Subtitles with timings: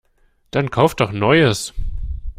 [0.49, 1.75] Dann Kauf doch Neues!